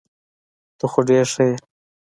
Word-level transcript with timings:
ته 0.77 0.85
خو 0.91 0.99
ډير 1.07 1.25
ښه 1.33 1.43
يي. 1.49 1.55